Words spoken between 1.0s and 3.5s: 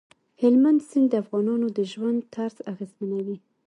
د افغانانو د ژوند طرز اغېزمنوي.